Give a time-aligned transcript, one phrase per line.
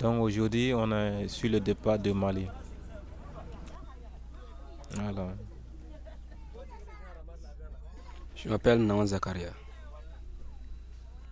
[0.00, 2.48] Donc aujourd'hui, on est sur le départ de Mali.
[4.94, 5.28] Voilà.
[8.34, 9.50] Je m'appelle Nawan Zakaria.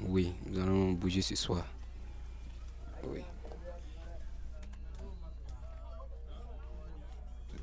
[0.00, 1.64] Oui, nous allons bouger ce soir.
[3.04, 3.22] Oui.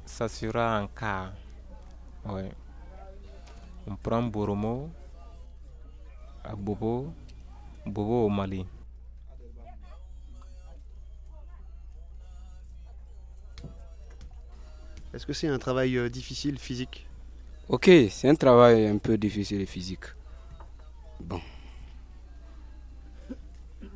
[0.07, 1.31] Ça sera un cas.
[2.25, 2.49] Oui.
[3.85, 4.89] On prend Boromo
[6.43, 7.13] à Bobo,
[7.85, 8.65] Bobo au Mali.
[15.15, 17.07] Est-ce que c'est un travail euh, difficile, physique?
[17.69, 20.03] Ok, c'est un travail un peu difficile et physique.
[21.21, 21.39] Bon.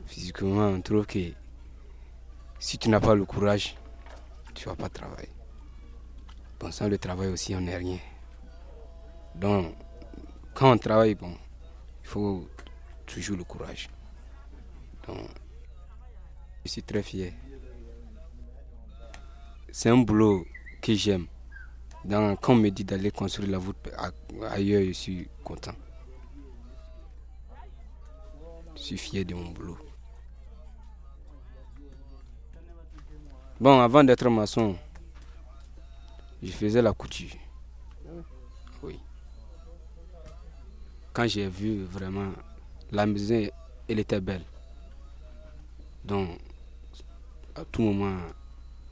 [0.06, 1.20] Physiquement, on trouve que
[2.58, 3.76] si tu n'as pas le courage,
[4.56, 5.28] tu vas pas travailler.
[6.58, 8.00] Bon, sans le travail aussi, on n'est rien.
[9.36, 9.76] Donc,
[10.54, 11.36] quand on travaille, bon,
[12.02, 12.48] il faut
[13.06, 13.90] toujours le courage.
[15.06, 15.28] Donc,
[16.64, 17.34] je suis très fier.
[19.70, 20.46] C'est un boulot
[20.82, 21.28] que j'aime.
[22.10, 23.90] Quand on me dit d'aller construire la voûte
[24.50, 25.76] ailleurs, je suis content.
[28.76, 29.78] Je suis fier de mon boulot.
[33.60, 34.78] Bon, avant d'être maçon,
[36.42, 37.36] je faisais la couture.
[38.82, 38.98] Oui.
[41.12, 42.32] Quand j'ai vu vraiment
[42.92, 43.50] la maison,
[43.90, 44.46] elle était belle.
[46.06, 46.40] Donc,
[47.54, 48.18] à tout moment,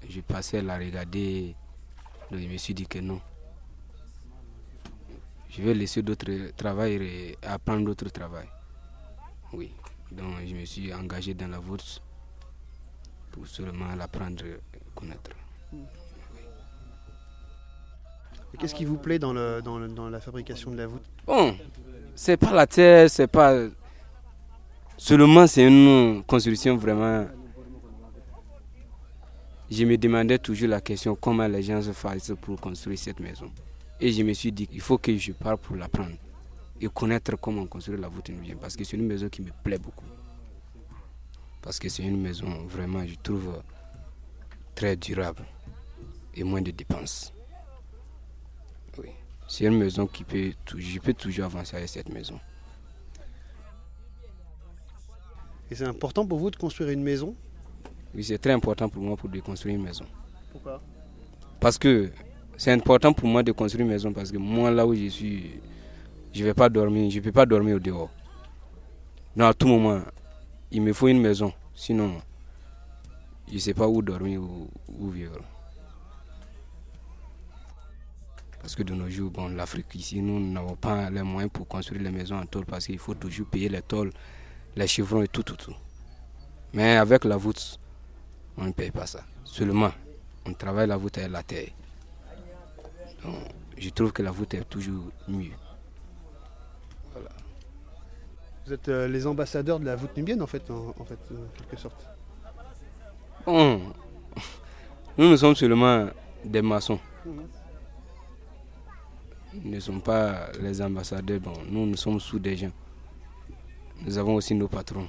[0.09, 1.55] je passais à la regarder.
[2.31, 3.21] Donc, je me suis dit que non.
[5.49, 8.47] Je vais laisser d'autres travail et apprendre d'autres travail.
[9.53, 9.71] Oui.
[10.11, 12.01] Donc, je me suis engagé dans la voûte
[13.31, 14.59] pour seulement l'apprendre et
[14.95, 15.31] connaître.
[18.59, 21.03] Qu'est-ce qui vous plaît dans, le, dans, le- dans la fabrication de la voûte?
[21.25, 21.55] Bon,
[22.15, 23.53] c'est pas la terre, c'est pas.
[24.97, 27.27] Seulement, c'est une construction vraiment.
[29.69, 33.51] Je me demandais toujours la question comment les gens se font pour construire cette maison.
[33.99, 36.15] Et je me suis dit il faut que je parte pour l'apprendre
[36.79, 39.79] et connaître comment construire la voûte nubienne parce que c'est une maison qui me plaît
[39.79, 40.05] beaucoup.
[41.61, 43.61] Parce que c'est une maison vraiment, je trouve,
[44.73, 45.43] très durable
[46.33, 47.33] et moins de dépenses.
[48.97, 49.09] Oui.
[49.49, 52.39] C'est une maison qui peut, je peux toujours avancer avec cette maison.
[55.69, 57.35] Et c'est important pour vous de construire une maison?
[58.15, 60.05] Oui, c'est très important pour moi pour de construire une maison.
[60.51, 60.81] Pourquoi?
[61.59, 62.09] Parce que
[62.55, 65.59] c'est important pour moi de construire une maison parce que moi, là où je suis,
[66.33, 68.09] je ne vais pas dormir, je ne peux pas dormir au dehors.
[69.35, 70.01] Non, à tout moment,
[70.71, 71.53] il me faut une maison.
[71.75, 72.21] Sinon,
[73.47, 75.39] je ne sais pas où dormir ou où vivre.
[78.59, 82.01] Parce que de nos jours, bon, l'Afrique ici, nous n'avons pas les moyens pour construire
[82.01, 84.11] les maisons en tôle parce qu'il faut toujours payer les tôles,
[84.75, 85.75] les chevrons et tout, tout, tout.
[86.73, 87.79] Mais avec la voûte,
[88.57, 89.21] on ne paye pas ça.
[89.43, 89.91] Seulement,
[90.45, 91.69] on travaille la voûte avec la terre.
[93.23, 93.35] Donc,
[93.77, 95.51] je trouve que la voûte est toujours mieux.
[98.65, 101.57] Vous êtes euh, les ambassadeurs de la voûte nubienne en fait, en, en fait, en
[101.57, 102.05] quelque sorte.
[103.45, 103.81] Bon,
[105.17, 106.07] nous, nous sommes seulement
[106.43, 106.99] des maçons.
[109.53, 111.39] Nous ne sommes pas les ambassadeurs.
[111.39, 112.71] Bon, nous, nous sommes sous des gens.
[114.05, 115.07] Nous avons aussi nos patrons.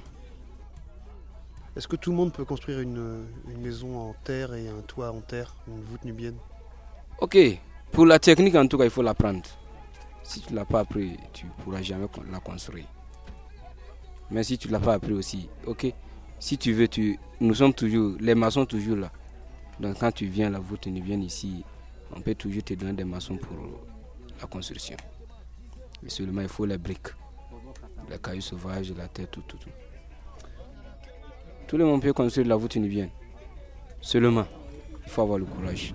[1.79, 3.25] Est-ce que tout le monde peut construire une,
[3.57, 6.35] maison en terre et un toit en terre, une voûte nubienne?
[7.19, 7.37] Ok,
[7.93, 9.43] pour la technique, en tout cas, il faut l'apprendre.
[10.21, 12.83] Si tu ne l'as pas appris, tu ne pourras jamais la construire.
[14.29, 15.93] Mais si tu ne l'as pas appris aussi, ok,
[16.37, 19.09] si tu veux, tu, nous sommes toujours, les maçons toujours là.
[19.79, 21.63] Donc quand tu viens, la voûte vient ici,
[22.13, 23.55] on peut toujours te donner des maçons pour
[24.41, 24.97] la construction.
[26.03, 27.07] Mais seulement, il faut les briques,
[28.09, 29.69] les cailloux sauvages, la terre, tout, tout, tout.
[31.69, 33.11] Tout le monde peut construire la voûte nubienne.
[34.01, 34.45] Seulement,
[35.05, 35.93] il faut avoir le courage.